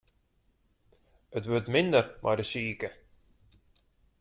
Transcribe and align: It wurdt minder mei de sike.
It 1.37 1.45
wurdt 1.49 1.71
minder 1.73 2.05
mei 2.21 2.35
de 2.39 2.45
sike. 2.51 2.89